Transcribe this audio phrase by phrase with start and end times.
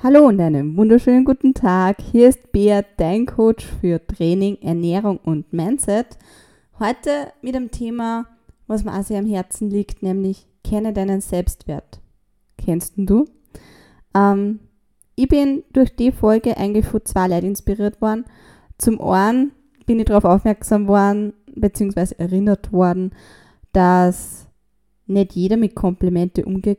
[0.00, 2.00] Hallo und einen wunderschönen guten Tag.
[2.00, 6.16] Hier ist Bea, dein Coach für Training, Ernährung und Mindset.
[6.78, 8.26] Heute mit dem Thema,
[8.68, 12.00] was mir auch sehr am Herzen liegt, nämlich kenne deinen Selbstwert.
[12.56, 13.24] Kennst du?
[14.14, 14.60] Ähm,
[15.16, 18.24] ich bin durch die Folge eigentlich von zwei Leuten inspiriert worden.
[18.78, 19.50] Zum einen
[19.84, 23.10] bin ich darauf aufmerksam worden, beziehungsweise erinnert worden,
[23.72, 24.46] dass
[25.08, 26.76] nicht jeder mit Komplimente umgehen.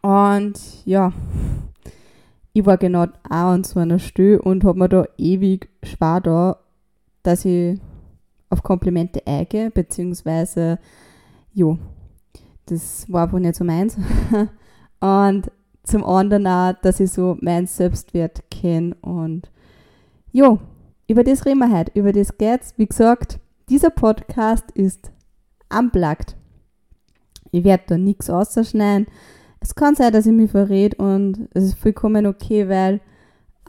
[0.00, 1.12] Und ja,
[2.52, 6.58] ich war genau auch an so einer Stelle und habe mir da ewig schwer da,
[7.22, 7.80] dass ich
[8.50, 10.78] auf Komplimente eingehe, beziehungsweise,
[11.52, 11.78] jo,
[12.66, 13.96] das war einfach nicht so meins.
[15.00, 15.50] und
[15.84, 19.50] zum anderen auch, dass ich so meinen Selbstwert kenne und
[20.30, 20.58] jo,
[21.08, 22.74] über das reden wir heute, über das geht's.
[22.76, 23.38] Wie gesagt,
[23.68, 25.10] dieser Podcast ist
[25.76, 26.36] unplugged.
[27.50, 29.06] Ich werde da nichts ausschneiden.
[29.62, 33.00] Es kann sein, dass ich mich verrät und es ist vollkommen okay, weil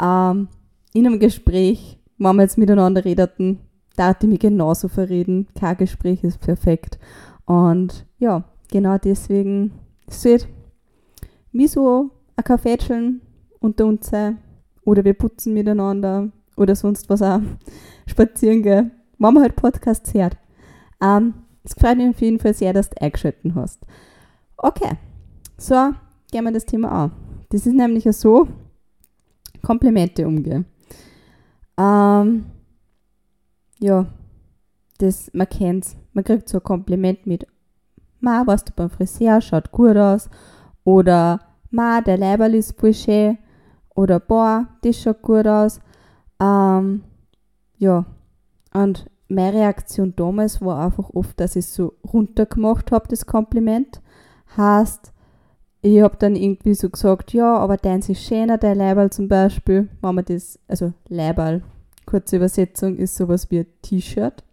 [0.01, 0.47] ähm,
[0.91, 3.59] in einem Gespräch, wenn wir jetzt miteinander redeten,
[3.95, 5.47] darf ich mich genauso verreden.
[5.57, 6.97] Kein Gespräch ist perfekt.
[7.45, 9.71] Und ja, genau deswegen
[10.07, 10.47] seht
[11.51, 13.21] mich so ein Kaffeetscheln
[13.59, 14.39] unter uns sein
[14.85, 17.39] oder wir putzen miteinander oder sonst was auch
[18.07, 20.37] spazieren gehen, wenn man halt Podcasts hört.
[20.99, 23.79] Ähm, es freut mich auf jeden Fall sehr, dass du eingeschaltet hast.
[24.57, 24.97] Okay,
[25.63, 25.93] so
[26.31, 27.11] gehen wir das Thema an.
[27.49, 28.47] Das ist nämlich so,
[29.61, 30.65] Komplimente umgehen.
[31.77, 32.45] Ähm,
[33.79, 34.05] ja,
[34.97, 37.47] das, man kennt Man kriegt so ein Kompliment mit,
[38.19, 40.29] Ma, warst du beim Friseur, schaut gut aus.
[40.83, 41.39] Oder,
[41.71, 43.37] Ma, der Leiberl ist voll.
[43.95, 45.79] Oder, boah, das schaut gut aus.
[46.39, 47.03] Ähm,
[47.77, 48.05] ja,
[48.73, 54.01] und meine Reaktion damals war einfach oft, dass ich so runtergemacht habe, das Kompliment.
[54.55, 55.12] Heißt,
[55.83, 59.89] ich habe dann irgendwie so gesagt, ja, aber deins ist schöner, dein Leiberl zum Beispiel,
[60.01, 61.61] wenn man das, also Leiberl,
[62.05, 64.45] kurze Übersetzung, ist sowas wie T-Shirt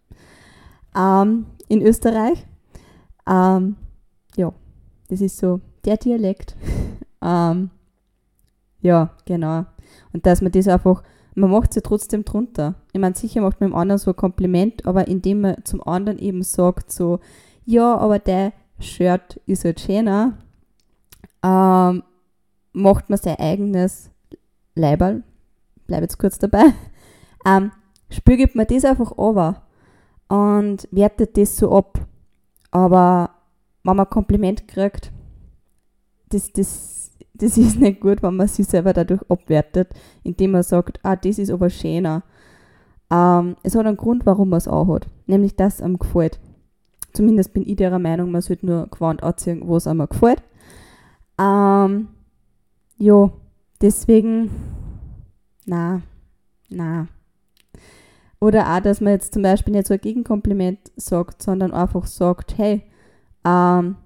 [0.96, 2.44] ähm, in Österreich.
[3.28, 3.76] Ähm,
[4.36, 4.52] ja,
[5.08, 6.56] das ist so der Dialekt.
[7.22, 7.70] ähm,
[8.80, 9.66] ja, genau.
[10.12, 11.04] Und dass man das einfach,
[11.36, 12.74] man macht es ja trotzdem drunter.
[12.92, 16.18] Ich meine, sicher macht man dem anderen so ein Kompliment, aber indem man zum anderen
[16.18, 17.20] eben sagt, so,
[17.64, 20.36] ja, aber der Shirt ist halt schöner,
[21.42, 22.02] ähm,
[22.72, 24.10] macht man sein eigenes
[24.74, 25.22] Leiberl,
[25.86, 26.64] bleibe jetzt kurz dabei,
[27.46, 27.72] ähm,
[28.10, 29.62] spürt man das einfach over
[30.28, 31.98] und wertet das so ab.
[32.70, 33.30] Aber
[33.82, 35.12] wenn man ein Kompliment kriegt,
[36.28, 39.88] das, das, das ist nicht gut, wenn man sich selber dadurch abwertet,
[40.22, 42.22] indem man sagt, ah, das ist aber schöner.
[43.10, 46.38] Ähm, es hat einen Grund, warum man es auch hat, nämlich dass es einem gefällt.
[47.12, 50.42] Zumindest bin ich der Meinung, man sollte nur Gewand anziehen, wo es einem gefällt.
[51.84, 52.08] Ähm,
[52.96, 53.32] jo,
[53.80, 54.50] deswegen,
[55.66, 56.02] na,
[56.68, 57.08] na.
[58.40, 62.56] Oder auch, dass man jetzt zum Beispiel nicht so ein Gegenkompliment sagt, sondern einfach sagt,
[62.56, 62.82] hey,
[63.44, 63.96] ähm,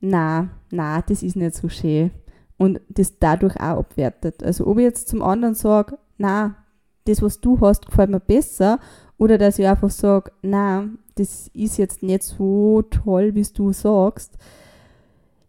[0.00, 2.10] na, na, das ist nicht so schön.
[2.58, 4.42] Und das dadurch auch abwertet.
[4.42, 6.56] Also ob ich jetzt zum anderen sage, na,
[7.04, 8.80] das, was du hast, gefällt mir besser,
[9.16, 14.36] oder dass ich einfach sage, na, das ist jetzt nicht so toll, wie du sagst.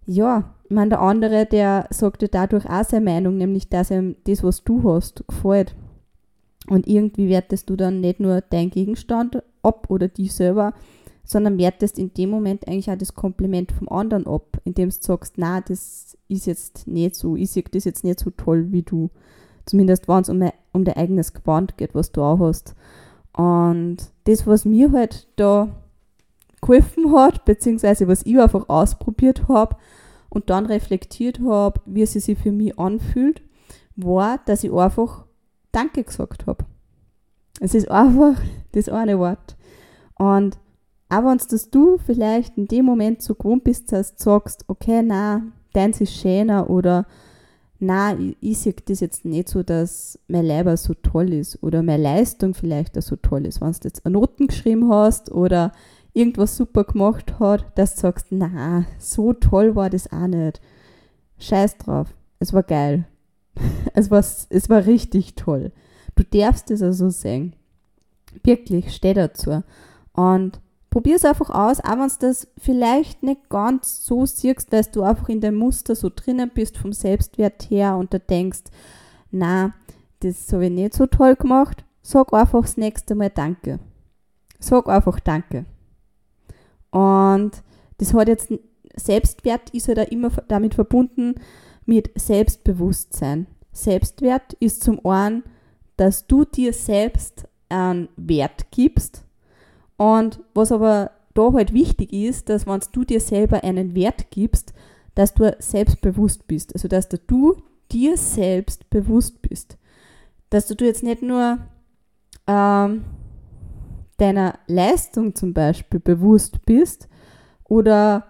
[0.06, 4.16] Ja, ich meine, der andere, der sagt dir dadurch auch seine Meinung, nämlich, dass ihm
[4.25, 5.75] das, was du hast, gefällt.
[6.68, 10.74] Und irgendwie wertest du dann nicht nur deinen Gegenstand ab oder dich selber,
[11.24, 15.35] sondern wertest in dem Moment eigentlich auch das Kompliment vom anderen ab, indem du sagst,
[15.38, 19.09] na, das ist jetzt nicht so, ich sehe das jetzt nicht so toll wie du.
[19.66, 22.75] Zumindest wenn es um, um dein eigenes Gewand geht, was du auch hast.
[23.34, 25.69] Und das, was mir halt da
[26.62, 29.75] geholfen hat, beziehungsweise was ich einfach ausprobiert habe,
[30.29, 33.41] und dann reflektiert habe, wie sie sich für mich anfühlt,
[33.95, 35.25] war, dass ich einfach
[35.72, 36.66] Danke gesagt habe.
[37.59, 38.39] Es ist einfach
[38.72, 39.57] das eine Wort.
[40.16, 40.57] Und
[41.09, 45.01] auch wenn das du vielleicht in dem Moment so gewohnt bist, dass du sagst, okay,
[45.03, 45.41] na,
[45.73, 47.07] deins ist schöner oder
[47.79, 51.81] na, ich, ich sehe das jetzt nicht so, dass mein Leiber so toll ist oder
[51.81, 53.62] meine Leistung vielleicht auch so toll ist.
[53.62, 55.71] Wenn du jetzt eine Noten geschrieben hast oder
[56.13, 60.61] irgendwas super gemacht hat, dass du sagst, na, so toll war das auch nicht.
[61.38, 62.13] Scheiß drauf.
[62.39, 63.06] Es war geil.
[63.94, 65.71] es, war, es war richtig toll.
[66.15, 67.56] Du darfst es also sehen.
[68.44, 69.63] Wirklich, steh dazu.
[70.13, 70.59] Und
[70.89, 75.03] probier es einfach aus, auch wenn du das vielleicht nicht ganz so siehst, weil du
[75.03, 78.63] einfach in deinem Muster so drinnen bist vom Selbstwert her und da denkst,
[79.31, 79.73] na,
[80.21, 81.85] das habe ich nicht so toll gemacht.
[82.01, 83.79] Sag einfach das nächste Mal Danke.
[84.59, 85.65] Sag einfach Danke.
[86.91, 87.51] Und
[87.97, 88.53] das hat jetzt,
[88.95, 91.36] Selbstwert ist halt auch immer damit verbunden
[91.86, 93.47] mit Selbstbewusstsein.
[93.71, 95.44] Selbstwert ist zum einen,
[95.97, 99.24] dass du dir selbst einen Wert gibst.
[99.97, 104.74] Und was aber da halt wichtig ist, dass wenn du dir selber einen Wert gibst,
[105.15, 106.74] dass du selbstbewusst bist.
[106.74, 107.57] Also dass du
[107.91, 109.77] dir selbst bewusst bist.
[110.50, 111.59] Dass du jetzt nicht nur
[112.47, 113.03] ähm,
[114.19, 117.07] deiner Leistung zum Beispiel bewusst bist
[117.63, 118.25] oder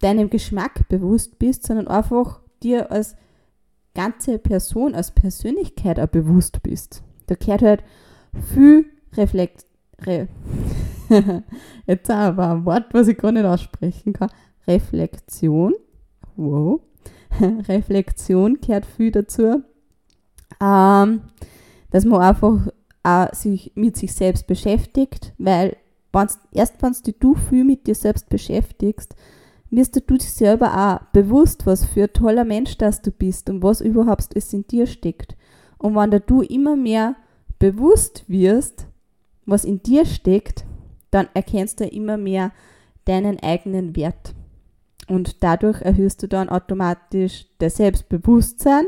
[0.00, 3.16] deinem Geschmack bewusst bist, sondern einfach dir als
[3.94, 7.02] ganze Person, als Persönlichkeit auch bewusst bist.
[7.26, 7.84] Da gehört halt
[8.54, 9.66] viel Reflekt.
[10.00, 10.28] Re
[11.86, 14.30] Jetzt aber ein Wort, was ich gar nicht aussprechen kann.
[14.66, 15.74] Reflexion.
[16.36, 16.80] Wow.
[17.40, 19.62] Reflexion gehört viel dazu.
[20.60, 21.22] Ähm,
[21.90, 22.68] dass man einfach
[23.08, 25.76] auch sich mit sich selbst beschäftigt, weil
[26.12, 29.14] wenn's, erst wenn du viel mit dir selbst beschäftigst,
[29.70, 33.62] wirst du dich selber auch bewusst, was für ein toller Mensch das du bist und
[33.62, 35.36] was überhaupt es in dir steckt.
[35.78, 37.16] Und wenn du immer mehr
[37.58, 38.86] bewusst wirst,
[39.46, 40.64] was in dir steckt,
[41.10, 42.52] dann erkennst du immer mehr
[43.04, 44.34] deinen eigenen Wert.
[45.08, 48.86] Und dadurch erhöhst du dann automatisch das Selbstbewusstsein,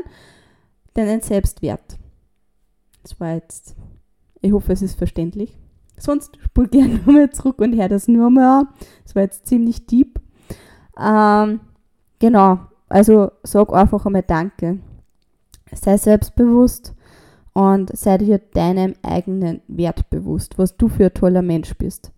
[0.93, 1.97] deinen Selbstwert.
[3.01, 3.75] Das war jetzt,
[4.41, 5.57] ich hoffe, es ist verständlich.
[5.97, 8.67] Sonst spul gerne nochmal zurück und hör das nur mal an.
[9.03, 10.19] Das war jetzt ziemlich deep.
[10.99, 11.61] Ähm,
[12.19, 12.59] genau,
[12.89, 14.79] also sag einfach einmal Danke.
[15.73, 16.93] Sei selbstbewusst
[17.53, 22.11] und sei dir deinem eigenen Wert bewusst, was du für ein toller Mensch bist.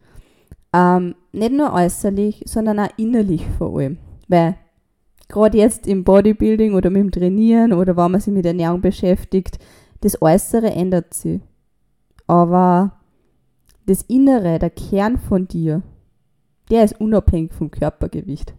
[0.73, 3.99] Ähm, nicht nur äußerlich, sondern auch innerlich vor allem.
[4.27, 4.55] Weil
[5.27, 9.59] gerade jetzt im Bodybuilding oder mit dem Trainieren oder wenn man sich mit Ernährung beschäftigt,
[10.01, 11.41] das Äußere ändert sich.
[12.33, 12.93] Aber
[13.85, 15.83] das Innere, der Kern von dir,
[16.71, 18.55] der ist unabhängig vom Körpergewicht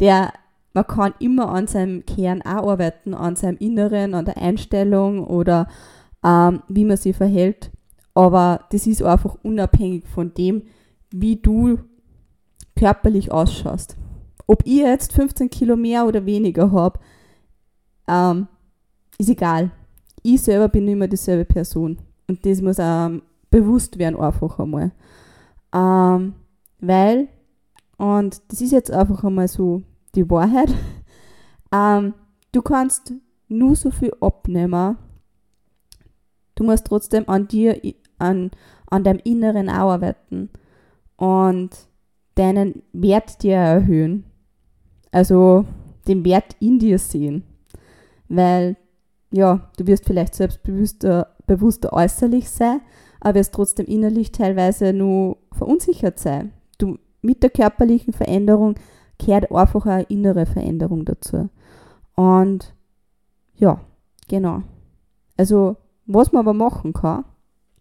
[0.00, 0.32] der,
[0.72, 5.68] man kann immer an seinem Kern auch arbeiten, an seinem Inneren, an der Einstellung oder
[6.24, 7.70] ähm, wie man sich verhält.
[8.12, 10.62] Aber das ist einfach unabhängig von dem,
[11.10, 11.78] wie du
[12.76, 13.96] körperlich ausschaust.
[14.46, 16.98] Ob ich jetzt 15 Kilo mehr oder weniger habe,
[18.08, 18.48] ähm,
[19.16, 19.70] ist egal.
[20.22, 21.98] Ich selber bin immer dieselbe Person.
[22.28, 24.92] Und das muss ähm, bewusst werden, einfach einmal.
[25.72, 26.34] Ähm,
[26.80, 27.28] weil
[27.96, 29.82] und das ist jetzt einfach einmal so
[30.14, 30.72] die Wahrheit.
[31.72, 32.14] Ähm,
[32.52, 33.14] du kannst
[33.48, 34.96] nur so viel abnehmen.
[36.54, 37.80] Du musst trotzdem an dir,
[38.18, 38.52] an,
[38.86, 40.50] an deinem Inneren auch arbeiten
[41.16, 41.70] und
[42.36, 44.22] deinen Wert dir erhöhen.
[45.10, 45.64] Also
[46.06, 47.42] den Wert in dir sehen.
[48.28, 48.76] Weil,
[49.32, 52.80] ja, du wirst vielleicht selbstbewusster bewusster äußerlich sein,
[53.20, 56.52] aber wirst trotzdem innerlich teilweise nur verunsichert sein.
[56.78, 58.74] Du mit der körperlichen Veränderung
[59.18, 61.48] kehrt einfach eine innere Veränderung dazu.
[62.14, 62.74] Und
[63.56, 63.80] ja,
[64.28, 64.62] genau.
[65.36, 65.76] Also,
[66.06, 67.24] was man aber machen kann,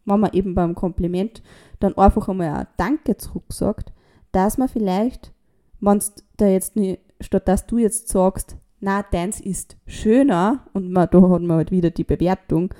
[0.05, 1.41] wenn man eben beim Kompliment
[1.79, 3.91] dann einfach einmal ein Danke zurücksagt,
[4.31, 5.33] dass man vielleicht,
[5.79, 10.91] wenn es da jetzt nicht, statt dass du jetzt sagst, na, deins ist schöner und
[10.91, 12.73] man, da hat man halt wieder die Bewertung,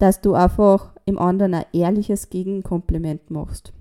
[0.00, 3.72] dass du einfach im anderen ein ehrliches Gegenkompliment machst.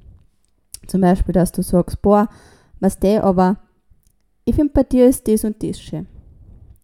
[0.85, 2.27] Zum Beispiel, dass du sagst, boah,
[2.79, 3.57] was der, aber
[4.43, 6.07] ich finde bei dir ist das und das schön.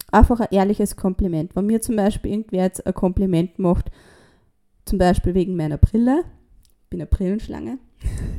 [0.09, 1.53] Einfach ein ehrliches Kompliment.
[1.53, 3.91] Wenn mir zum Beispiel irgendwer jetzt ein Kompliment macht,
[4.85, 6.23] zum Beispiel wegen meiner Brille,
[6.83, 7.77] ich bin eine Brillenschlange,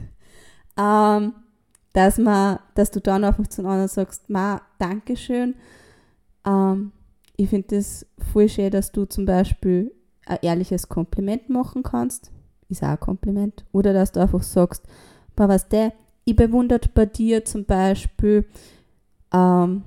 [0.78, 1.34] ähm,
[1.92, 5.56] dass, man, dass du dann einfach zu anderen sagst, ma, Dankeschön.
[6.46, 6.92] Ähm,
[7.36, 9.92] ich finde das voll schön, dass du zum Beispiel
[10.26, 12.30] ein ehrliches Kompliment machen kannst.
[12.68, 13.64] Ist auch ein Kompliment.
[13.72, 14.84] Oder dass du einfach sagst,
[15.36, 15.92] aber was der,
[16.24, 18.46] ich bewundert bei dir zum Beispiel,
[19.32, 19.82] ähm,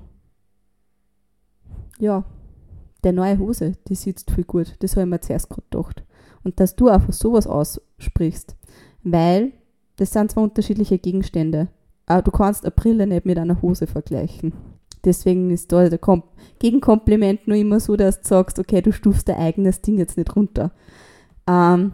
[1.98, 2.24] ja,
[3.04, 4.76] der neue Hose, die sitzt viel gut.
[4.80, 6.04] Das habe ich mir zuerst gerade gedacht.
[6.42, 8.56] Und dass du einfach sowas aussprichst,
[9.02, 9.52] weil
[9.96, 11.68] das sind zwar unterschiedliche Gegenstände,
[12.06, 14.54] aber du kannst eine Brille nicht mit einer Hose vergleichen.
[15.04, 16.22] Deswegen ist da der Kom
[16.58, 20.36] Gegenkompliment nur immer so, dass du sagst, okay, du stufst dein eigenes Ding jetzt nicht
[20.36, 20.72] runter.
[21.46, 21.92] Ähm,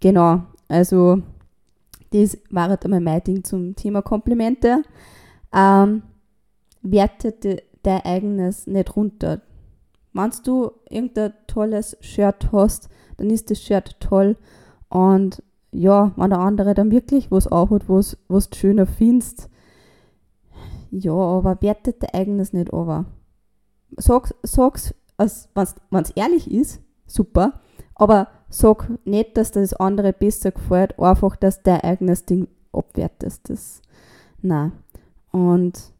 [0.00, 1.22] genau, also
[2.10, 4.82] das war halt einmal mein Ding zum Thema Komplimente.
[5.52, 6.02] Ähm,
[6.82, 9.42] werte dein eigenes nicht runter.
[10.12, 14.36] Wenn du irgendein tolles Shirt hast, dann ist das Shirt toll.
[14.88, 19.50] Und ja, wenn der andere dann wirklich was anhat, was, was du schöner findest,
[20.98, 23.06] ja, aber wertet dein eigenes nicht over.
[23.96, 27.60] Sag, sag's, wenn es ehrlich ist, super,
[27.94, 33.48] aber sag nicht, dass das andere besser gefällt, einfach, dass dein eigenes Ding abwertest.
[33.48, 33.82] Das,
[34.40, 34.72] nein.
[35.32, 35.92] Und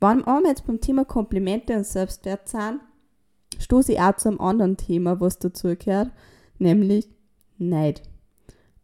[0.00, 2.80] wenn wir jetzt beim Thema Komplimente und Selbstwert sind,
[3.58, 6.10] stoße ich auch zu einem anderen Thema, was dazu gehört,
[6.58, 7.08] nämlich
[7.58, 8.02] Neid.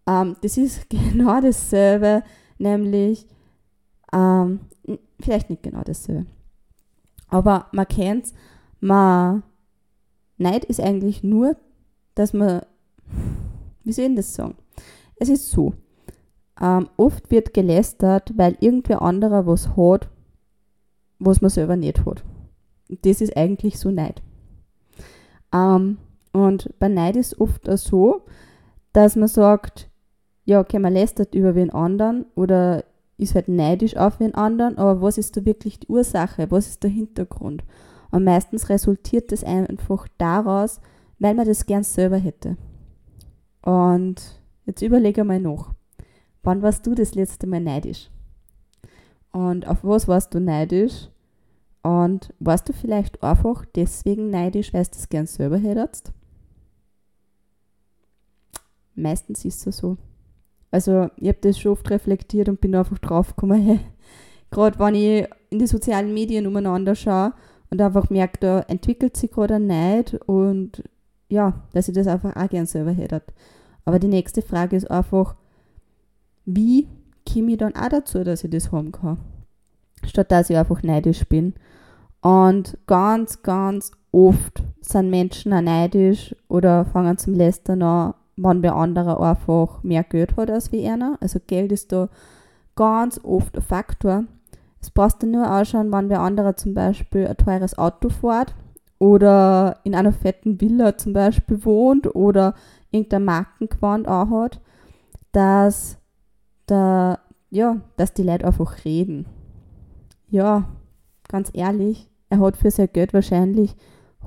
[0.07, 2.23] Ähm, das ist genau dasselbe,
[2.59, 3.27] nämlich,
[4.13, 4.61] ähm,
[5.23, 6.27] vielleicht nicht genau dasselbe,
[7.29, 8.35] aber man kennt es,
[8.83, 11.57] Neid ist eigentlich nur,
[12.15, 12.63] dass man,
[13.85, 14.57] wie soll ich das sagen?
[15.17, 15.75] Es ist so,
[16.61, 20.09] ähm, oft wird gelästert, weil irgendwer anderer was hat,
[21.19, 22.25] was man selber nicht hat.
[22.89, 24.21] Das ist eigentlich so Neid.
[25.53, 25.99] Ähm,
[26.33, 28.23] und bei Neid ist oft auch so,
[28.93, 29.89] dass man sagt,
[30.45, 32.85] ja, okay, man lästert über den anderen oder
[33.23, 36.51] ist halt neidisch auf den anderen, aber was ist da wirklich die Ursache?
[36.51, 37.65] Was ist der Hintergrund?
[38.11, 40.81] Und meistens resultiert das einfach daraus,
[41.19, 42.57] weil man das gern selber hätte.
[43.63, 44.17] Und
[44.67, 45.73] jetzt überlege mal noch.
[46.43, 48.11] Wann warst du das letzte Mal neidisch?
[49.31, 51.09] Und auf was warst du neidisch?
[51.83, 56.13] Und warst du vielleicht einfach deswegen neidisch, weil du das gern selber hättest?
[58.95, 59.97] Meistens ist es so.
[60.73, 63.81] Also, ich habe das schon oft reflektiert und bin einfach draufgekommen, hey,
[64.51, 67.35] gerade wenn ich in die sozialen Medien umeinander schaue
[67.71, 70.83] und einfach merke, da entwickelt sich gerade ein Neid und
[71.29, 73.23] ja, dass ich das einfach auch gern selber hätte.
[73.85, 75.35] Aber die nächste Frage ist einfach,
[76.45, 76.89] wie
[77.31, 79.19] komme ich dann auch dazu, dass ich das haben kann?
[80.05, 81.55] Statt dass ich einfach neidisch bin.
[82.21, 88.75] Und ganz, ganz oft sind Menschen auch neidisch oder fangen zum Lästern an, wenn der
[88.75, 91.17] andere einfach mehr Geld hat als wie einer.
[91.21, 92.09] Also Geld ist da
[92.77, 94.25] ganz oft ein Faktor.
[94.81, 98.55] Es passt dann nur ausschauen, wenn der andere zum Beispiel ein teures Auto fährt
[98.99, 102.55] oder in einer fetten Villa zum Beispiel wohnt oder
[102.91, 104.61] irgendein Markengewand hat,
[105.33, 105.99] dass
[106.67, 107.19] da,
[107.51, 109.27] ja, dass die Leute einfach reden.
[110.29, 110.65] Ja,
[111.29, 113.77] ganz ehrlich, er hat für sein Geld wahrscheinlich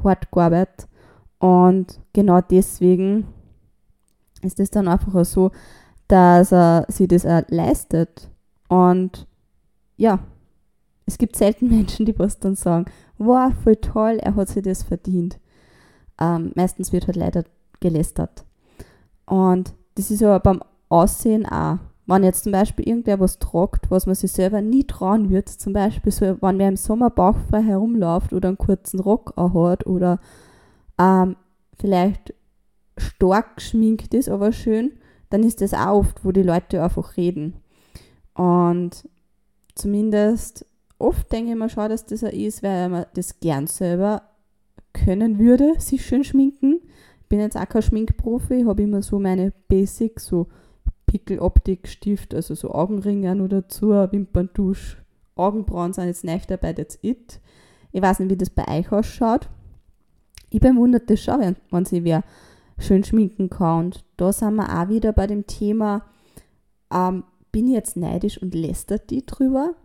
[0.04, 0.88] hart gearbeitet
[1.40, 3.28] und genau deswegen
[4.42, 5.52] ist es dann einfach so,
[6.08, 8.30] dass er sich das auch leistet.
[8.68, 9.28] Und
[9.98, 10.20] ja,
[11.06, 12.86] es gibt selten Menschen, die was dann sagen,
[13.18, 15.40] wow, voll toll, er hat sich das verdient.
[16.20, 17.44] Ähm, meistens wird halt leider
[17.80, 18.46] gelästert.
[19.26, 21.80] Und das ist aber beim Aussehen auch.
[22.08, 25.74] Wenn jetzt zum Beispiel irgendwer was tragt, was man sich selber nie trauen wird, zum
[25.74, 30.20] Beispiel so, wenn wer im Sommer bauchfrei herumläuft oder einen kurzen Rock hat oder
[31.00, 31.36] ähm,
[31.80, 32.36] vielleicht
[32.98, 34.94] stark geschminkt ist, aber schön,
[35.30, 37.56] dann ist das auch oft, wo die Leute einfach reden.
[38.34, 39.08] Und
[39.76, 40.66] zumindest
[41.00, 44.24] oft denke ich mir schon, dass das auch ist, weil man das gern selber
[44.94, 46.80] können würde, sich schön schminken.
[47.22, 50.48] Ich bin jetzt auch kein Schminkprofi, habe immer so meine Basics, so
[51.06, 54.98] Pickeloptik, Stift, also so Augenringe nur dazu, Wimperntusch,
[55.36, 57.40] Augenbrauen sind jetzt nicht dabei, that's it.
[57.92, 59.50] Ich weiß nicht, wie das bei euch ausschaut.
[60.50, 62.24] Ich bewundere das schon, wenn, wenn sich wer
[62.78, 63.86] schön schminken kann.
[63.86, 66.04] Und da sind wir auch wieder bei dem Thema,
[66.92, 69.76] ähm, bin ich jetzt neidisch und lästert die drüber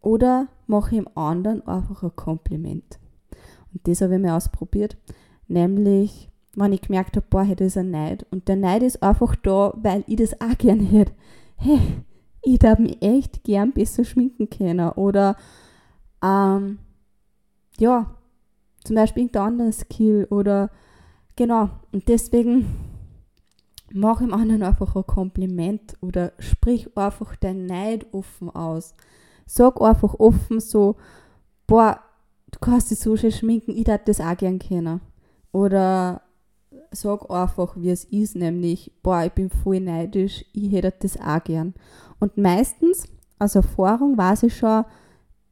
[0.00, 3.00] oder mache ich dem anderen einfach ein Kompliment?
[3.72, 4.96] Und das habe ich mir ausprobiert,
[5.48, 8.26] nämlich wenn ich gemerkt habe, boah, hey, das ist ein Neid.
[8.30, 11.12] Und der Neid ist einfach da, weil ich das auch gern hätte.
[11.56, 11.80] Hey,
[12.42, 14.88] ich darf mich echt gern besser schminken können.
[14.90, 15.36] Oder,
[16.24, 16.78] ähm,
[17.78, 18.14] ja,
[18.84, 20.26] zum Beispiel irgendein anderes Skill.
[20.30, 20.70] Oder,
[21.36, 21.70] genau.
[21.92, 22.66] Und deswegen
[23.92, 25.96] mach im anderen einfach ein Kompliment.
[26.00, 28.94] Oder sprich einfach dein Neid offen aus.
[29.46, 30.96] Sag einfach offen so,
[31.66, 32.00] boah,
[32.50, 35.00] du kannst dich so schön schminken, ich darf das auch gern kennen.
[35.52, 36.22] Oder
[36.90, 41.42] sag einfach, wie es ist, nämlich, boah, ich bin voll neidisch, ich hätte das auch
[41.44, 41.74] gern.
[42.18, 43.04] Und meistens,
[43.38, 44.84] aus Erfahrung weiß ich schon,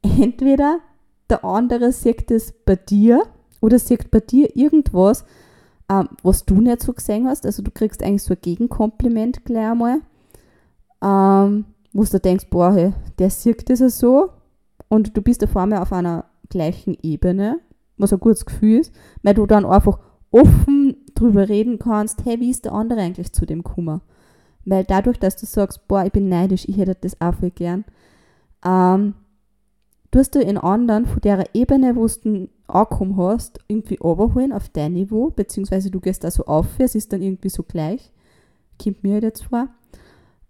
[0.01, 0.79] entweder
[1.29, 3.23] der andere sieht das bei dir
[3.61, 5.25] oder sieht bei dir irgendwas,
[5.89, 7.45] ähm, was du nicht so gesehen hast.
[7.45, 9.99] Also du kriegst eigentlich so ein Gegenkompliment gleich einmal,
[11.03, 14.31] ähm, wo du denkst, boah, hey, der sieht das ja so
[14.89, 17.59] und du bist auf einmal auf einer gleichen Ebene,
[17.97, 19.99] was ein gutes Gefühl ist, weil du dann einfach
[20.31, 24.01] offen drüber reden kannst, hey, wie ist der andere eigentlich zu dem Kummer?
[24.65, 27.85] Weil dadurch, dass du sagst, boah, ich bin neidisch, ich hätte das auch viel gern,
[28.65, 29.13] ähm,
[30.15, 34.93] tust du in anderen von der Ebene, wo du angekommen hast, irgendwie überholen auf dein
[34.93, 38.13] Niveau, beziehungsweise du gehst da so auf, es ist dann irgendwie so gleich,
[38.81, 39.67] kommt mir halt jetzt vor.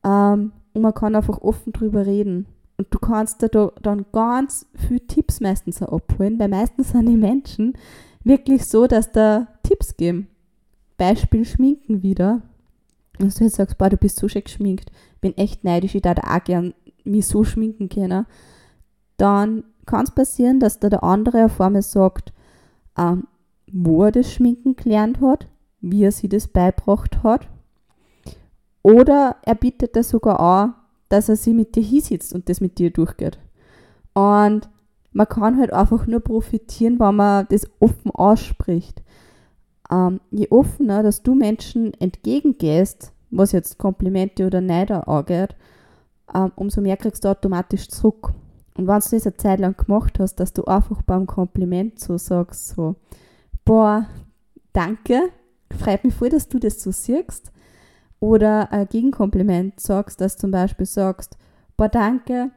[0.04, 2.46] Ähm, und man kann einfach offen drüber reden.
[2.78, 7.18] Und du kannst da dann ganz viele Tipps meistens auch abholen, weil meistens sind die
[7.18, 7.74] Menschen
[8.24, 10.28] wirklich so, dass da Tipps geben.
[10.98, 12.44] Beispiel Schminken wieder.
[13.20, 14.92] Und du jetzt sagst, boah, du bist so schön geschminkt,
[15.22, 18.28] bin echt neidisch, ich da auch gern mich so schminken können.
[19.18, 22.34] Dann kann es passieren, dass da der andere auf einmal sagt,
[22.98, 23.28] ähm,
[23.72, 25.48] wo er das Schminken gelernt hat,
[25.82, 27.48] wie er sie das beibracht hat.
[28.82, 30.76] Oder er bietet das sogar an,
[31.10, 33.40] dass er sie mit dir hinsitzt und das mit dir durchgeht.
[34.14, 34.70] Und
[35.12, 39.02] man kann halt einfach nur profitieren, wenn man das offen ausspricht.
[39.92, 45.56] Ähm, je offener, dass du Menschen entgegengehst, was jetzt Komplimente oder Neider angeht,
[46.34, 48.34] ähm, umso mehr kriegst du automatisch zurück.
[48.78, 52.18] Und wenn du das eine Zeit lang gemacht hast, dass du einfach beim Kompliment so
[52.18, 52.96] sagst, so,
[53.64, 54.08] boah,
[54.74, 55.30] danke,
[55.72, 57.52] freut mich voll, dass du das so siehst.
[58.20, 61.38] Oder ein Gegenkompliment sagst, dass zum Beispiel sagst,
[61.78, 62.52] boah, danke,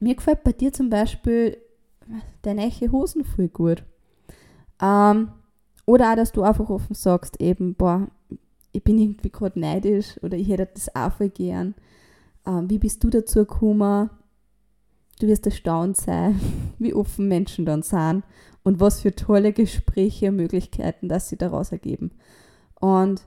[0.00, 1.56] mir gefällt bei dir zum Beispiel
[2.42, 3.84] deine neue Hosen voll gut.
[4.82, 5.30] Ähm,
[5.86, 8.08] oder auch, dass du einfach offen sagst, eben, boah,
[8.72, 11.74] ich bin irgendwie gerade neidisch oder ich hätte das auch voll gern.
[12.46, 14.10] Ähm, wie bist du dazu gekommen?
[15.20, 16.40] Du wirst erstaunt sein,
[16.78, 18.24] wie offen Menschen dann sind
[18.64, 22.10] und was für tolle Gespräche und Möglichkeiten, dass sie daraus ergeben.
[22.80, 23.26] Und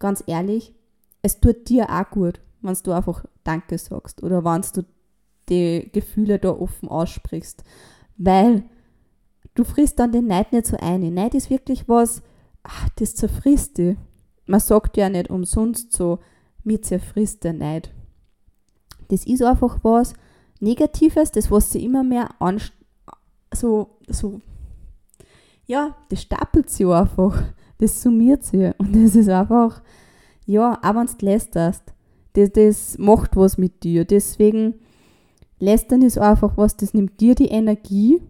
[0.00, 0.74] ganz ehrlich,
[1.22, 4.84] es tut dir auch gut, wenn du einfach Danke sagst oder wenn du
[5.48, 7.62] die Gefühle da offen aussprichst.
[8.16, 8.64] Weil
[9.54, 11.14] du frisst dann den Neid nicht so ein.
[11.14, 12.22] Neid ist wirklich was,
[12.64, 13.96] ach, das zerfrisst dich.
[14.46, 16.18] Man sagt ja nicht umsonst so,
[16.64, 17.92] mir zerfrisst der Neid.
[19.08, 20.14] Das ist einfach was
[20.60, 22.60] Negatives, das was sie immer mehr an,
[23.52, 24.40] so, so,
[25.66, 27.42] ja, das stapelt sich einfach,
[27.78, 29.82] das summiert sich und das ist einfach,
[30.46, 31.82] ja, auch wenn du lästerst,
[32.34, 34.04] das, das macht was mit dir.
[34.04, 34.74] Deswegen,
[35.58, 38.20] lästern ist einfach was, das nimmt dir die Energie,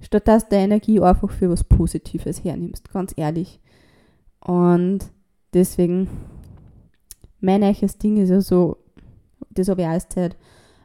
[0.00, 3.60] statt dass du Energie einfach für was Positives hernimmst, ganz ehrlich.
[4.40, 5.00] Und
[5.52, 6.08] deswegen,
[7.40, 8.78] mein eiches Ding ist ja so,
[9.50, 10.36] das habe ich erst seit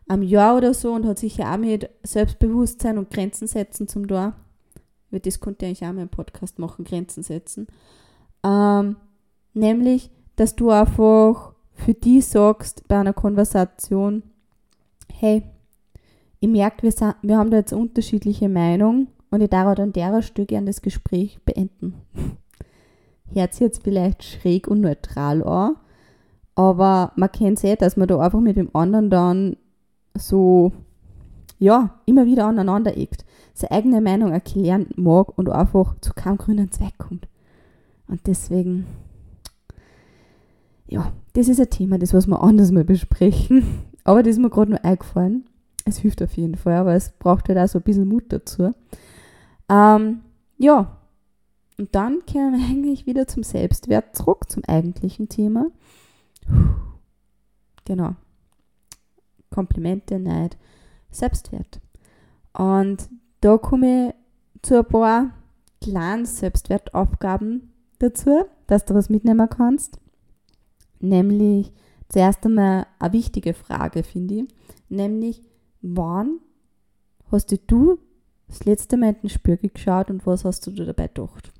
[0.08, 4.08] einem Jahr oder so und hat sich ja auch mit Selbstbewusstsein und Grenzen setzen zum
[4.08, 4.34] Tor.
[5.12, 7.68] Das konnte ich eigentlich auch mal im Podcast machen, Grenzen setzen.
[8.44, 8.98] Ähm,
[9.54, 14.24] nämlich, dass du einfach für die sagst bei einer Konversation,
[15.12, 15.44] hey,
[16.40, 20.46] ich merke, wir, wir haben da jetzt unterschiedliche Meinungen und ich darf an der Stelle
[20.46, 21.96] gerne das Gespräch beenden.
[23.34, 25.78] Hört sich jetzt vielleicht schräg und neutral an,
[26.54, 29.58] aber man kennt es eh, dass man da einfach mit dem anderen dann
[30.18, 30.72] so,
[31.60, 36.72] ja, immer wieder aneinander eckt, seine eigene Meinung erklären mag und einfach zu keinem grünen
[36.72, 37.28] Zweck kommt.
[38.08, 38.86] Und deswegen,
[40.88, 43.84] ja, das ist ein Thema, das was wir anders mal besprechen.
[44.04, 45.46] Aber das ist mir gerade nur eingefallen.
[45.86, 48.72] Es hilft auf jeden Fall, aber es braucht halt auch so ein bisschen Mut dazu.
[49.70, 50.22] Ähm,
[50.58, 50.98] ja,
[51.78, 55.68] und dann kehren wir eigentlich wieder zum Selbstwert zurück, zum eigentlichen Thema.
[57.86, 58.16] Genau.
[59.56, 60.58] Komplimente, Neid,
[61.12, 61.80] Selbstwert.
[62.52, 65.32] Und da komme ich zu ein paar
[65.82, 69.98] kleinen Selbstwertaufgaben dazu, dass du was mitnehmen kannst.
[71.00, 71.72] Nämlich
[72.10, 74.48] zuerst einmal eine wichtige Frage, finde ich.
[74.90, 75.42] Nämlich,
[75.82, 76.40] wann
[77.32, 78.00] hast du
[78.48, 81.54] das letzte Mal in den Spiegel geschaut und was hast du dir dabei gedacht?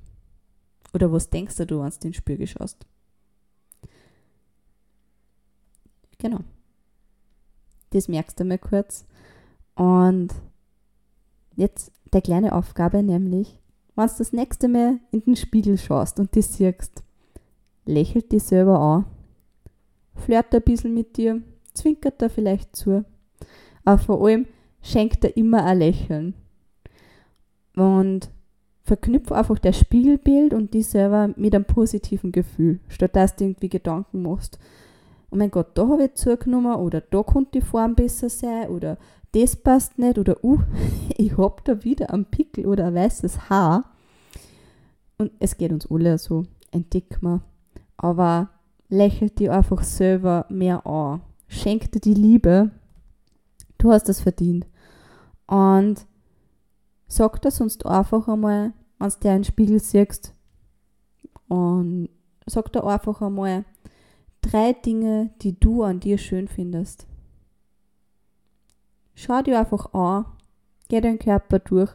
[0.92, 2.86] Oder was denkst du, wenn du den Spiegel schaust?
[6.18, 6.40] Genau.
[7.90, 9.04] Das merkst du mal kurz.
[9.74, 10.28] Und
[11.54, 13.58] jetzt der kleine Aufgabe, nämlich,
[13.94, 17.02] wenn du das nächste Mal in den Spiegel schaust und dich siehst,
[17.84, 19.04] lächelt dich selber an,
[20.14, 23.04] flirt ein bisschen mit dir, zwinkert er vielleicht zu,
[23.84, 24.46] aber vor allem
[24.82, 26.34] schenkt er immer ein Lächeln.
[27.74, 28.30] Und
[28.82, 33.68] verknüpf einfach das Spiegelbild und die selber mit einem positiven Gefühl, statt dass du irgendwie
[33.68, 34.58] Gedanken machst.
[35.30, 38.96] Oh mein Gott, da habe ich zugenommen oder da konnte die Form besser sein oder
[39.32, 40.60] das passt nicht oder uh,
[41.16, 43.92] ich habe da wieder einen Pickel oder ein weißes Haar.
[45.18, 47.40] Und es geht uns alle so, entdeck mal.
[47.96, 48.50] Aber
[48.88, 51.22] lächelt dir einfach selber mehr an.
[51.48, 52.70] Schenk dir die Liebe.
[53.78, 54.66] Du hast es verdient.
[55.46, 56.06] Und
[57.08, 60.34] Sag das sonst einfach einmal, wenn du dir einen Spiegel siehst.
[61.48, 62.08] Und
[62.46, 63.64] sag da einfach einmal
[64.46, 67.06] drei Dinge, die du an dir schön findest.
[69.14, 70.26] Schau dir einfach an,
[70.88, 71.90] geh deinen Körper durch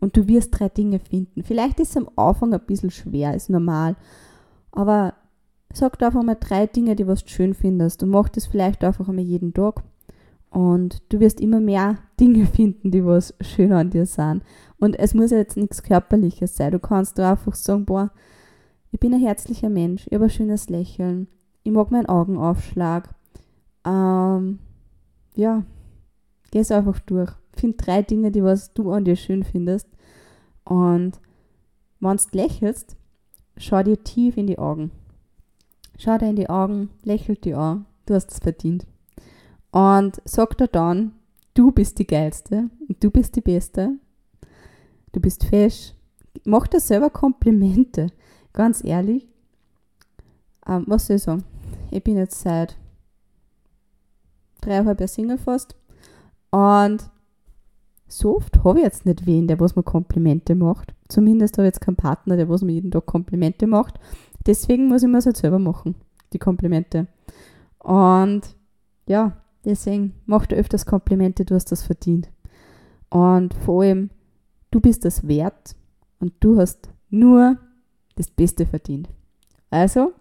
[0.00, 1.42] und du wirst drei Dinge finden.
[1.42, 3.96] Vielleicht ist es am Anfang ein bisschen schwer, ist normal.
[4.72, 5.14] Aber
[5.72, 8.84] sag da einfach mal drei Dinge, die was du schön findest und mach das vielleicht
[8.84, 9.82] einfach einmal jeden Tag.
[10.50, 14.42] Und du wirst immer mehr Dinge finden, die was schön an dir sind.
[14.78, 16.72] Und es muss ja jetzt nichts Körperliches sein.
[16.72, 18.10] Du kannst da einfach sagen, boah,
[18.90, 21.26] ich bin ein herzlicher Mensch, ich habe ein schönes Lächeln,
[21.64, 23.08] ich mag meinen Augenaufschlag.
[23.84, 24.58] Ähm,
[25.34, 25.64] ja,
[26.50, 27.32] geh es einfach durch.
[27.56, 29.88] Find drei Dinge, die was du an dir schön findest.
[30.64, 31.20] Und
[32.00, 32.96] wenn du lächelst,
[33.56, 34.90] schau dir tief in die Augen.
[35.98, 38.86] Schau dir in die Augen, lächel dir an, du hast es verdient.
[39.70, 41.12] Und sag dir dann,
[41.54, 43.98] du bist die Geilste und du bist die Beste.
[45.12, 45.94] Du bist fesch.
[46.44, 48.08] Mach dir selber Komplimente,
[48.52, 49.26] ganz ehrlich.
[50.66, 51.44] Ähm, was soll ich sagen?
[51.94, 52.76] Ich bin jetzt seit
[54.60, 55.76] dreieinhalb Jahren Single fast
[56.50, 57.08] und
[58.08, 60.92] so oft habe ich jetzt nicht wen, der was mir Komplimente macht.
[61.06, 64.00] Zumindest habe ich jetzt keinen Partner, der was mir jeden Tag Komplimente macht.
[64.44, 65.94] Deswegen muss ich mir es halt selber machen,
[66.32, 67.06] die Komplimente.
[67.78, 68.42] Und
[69.06, 72.28] ja, deswegen mach dir öfters Komplimente, du hast das verdient.
[73.08, 74.10] Und vor allem,
[74.72, 75.76] du bist das wert
[76.18, 77.56] und du hast nur
[78.16, 79.08] das Beste verdient.
[79.70, 80.12] Also,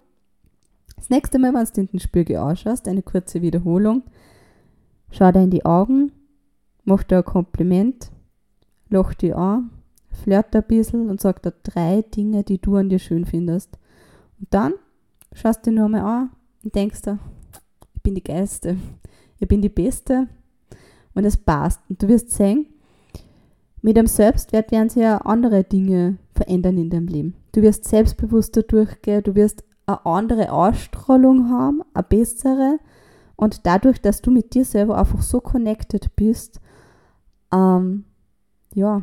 [0.96, 4.04] das nächste Mal, wenn du in den Spiegel ausschaust, eine kurze Wiederholung,
[5.12, 6.12] schau dir in die Augen
[6.86, 8.12] macht dir ein Kompliment,
[8.90, 9.70] lacht dich an,
[10.12, 13.78] flirt ein bisschen und sagt dir drei Dinge, die du an dir schön findest.
[14.40, 14.74] Und dann
[15.34, 16.30] schaust du dich nochmal an
[16.64, 17.20] und denkst dir,
[17.96, 18.78] ich bin die Geiste,
[19.40, 20.28] ich bin die Beste
[21.14, 21.82] und es passt.
[21.90, 22.68] Und du wirst sehen,
[23.82, 27.36] mit dem Selbstwert werden sich ja andere Dinge verändern in deinem Leben.
[27.52, 32.80] Du wirst selbstbewusster durchgehen, du wirst eine andere Ausstrahlung haben, eine bessere.
[33.36, 36.60] Und dadurch, dass du mit dir selber einfach so connected bist,
[37.54, 38.06] ähm,
[38.74, 39.02] ja,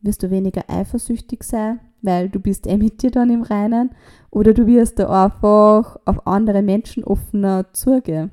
[0.00, 3.90] wirst du weniger eifersüchtig sein, weil du bist eh mit dir dann im Reinen
[4.30, 8.32] oder du wirst da einfach auf andere Menschen offener zugehen.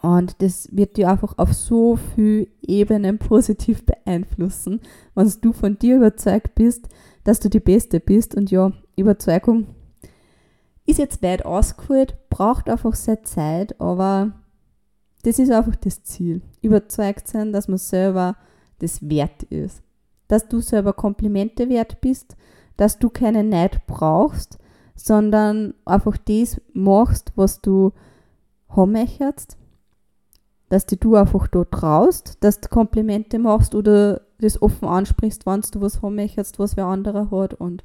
[0.00, 4.80] Und das wird dir einfach auf so viele Ebenen positiv beeinflussen,
[5.16, 6.88] wenn du von dir überzeugt bist,
[7.24, 8.36] dass du die Beste bist.
[8.36, 9.66] Und ja, Überzeugung
[10.88, 14.32] ist jetzt weit ausgeholt, braucht einfach seine Zeit, aber
[15.22, 16.40] das ist einfach das Ziel.
[16.62, 18.36] Überzeugt sein, dass man selber
[18.78, 19.82] das wert ist.
[20.28, 22.36] Dass du selber Komplimente wert bist,
[22.78, 24.58] dass du keinen Neid brauchst,
[24.94, 27.92] sondern einfach das machst, was du
[28.70, 29.58] haben möchtest.
[30.70, 35.82] Dass du einfach da traust, dass du Komplimente machst oder das offen ansprichst, wenn du
[35.82, 37.52] was haben möchtest, was wer anderer hat.
[37.54, 37.84] Und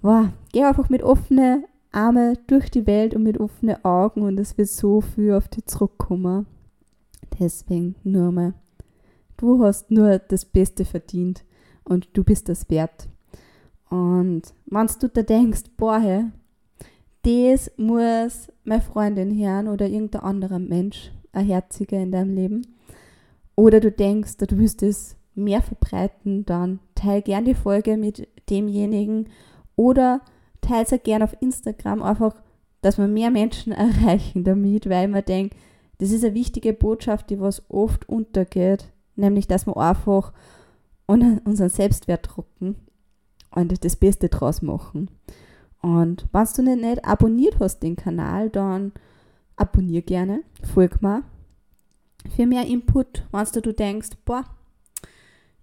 [0.00, 4.56] wow, geh einfach mit offenen Arme durch die Welt und mit offenen Augen und es
[4.58, 6.46] wird so viel auf dich zurückkommen.
[7.38, 8.54] Deswegen nur mal,
[9.36, 11.44] du hast nur das Beste verdient
[11.84, 13.08] und du bist das wert.
[13.90, 16.30] Und wenn du da denkst, boah,
[17.22, 22.66] das muss meine Freundin hören oder irgendein anderer Mensch, ein Herziger in deinem Leben,
[23.54, 29.28] oder du denkst, du willst es mehr verbreiten, dann teile gern die Folge mit demjenigen
[29.76, 30.22] oder
[30.62, 32.34] teile es auch gerne auf Instagram, einfach,
[32.80, 35.54] dass wir mehr Menschen erreichen damit, weil man denkt,
[35.98, 40.32] das ist eine wichtige Botschaft, die was oft untergeht, nämlich, dass wir einfach
[41.06, 42.76] unseren Selbstwert drucken
[43.50, 45.10] und das Beste draus machen.
[45.82, 48.92] Und wenn du nicht, nicht abonniert hast den Kanal, dann
[49.56, 51.24] abonnier gerne, folg mir.
[52.34, 54.44] Für mehr Input, wenn du denkst, boah,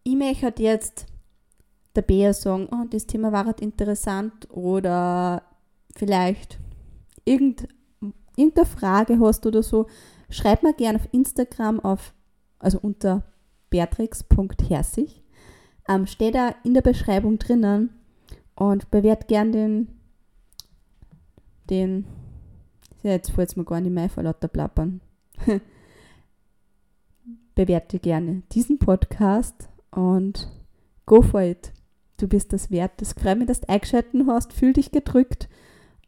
[0.04, 1.06] ich möchte jetzt
[1.96, 5.44] der Bär sagen, oh, das Thema war halt interessant oder
[5.96, 6.60] vielleicht
[7.26, 7.68] irgend,
[8.36, 9.88] irgendeine Frage hast oder so,
[10.30, 12.14] schreib mir gerne auf Instagram auf,
[12.60, 13.24] also unter
[13.70, 15.24] beatrix.herzig.
[15.88, 17.90] Ähm, steht da in der Beschreibung drinnen
[18.56, 19.88] und bewert gern den,
[21.70, 22.06] den,
[23.02, 25.02] ja, jetzt fällt es mir gar nicht mehr vor lauter Plappern.
[27.56, 30.48] Bewerte gerne diesen Podcast und
[31.06, 31.74] go for it
[32.22, 32.92] du bist das wert.
[32.98, 34.54] Das freut mich, dass du eingeschaltet hast.
[34.54, 35.50] Fühl dich gedrückt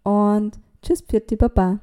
[0.04, 1.80] und tschüss, Pfirti, Baba.